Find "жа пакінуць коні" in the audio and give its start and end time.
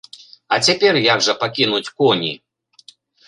1.27-2.31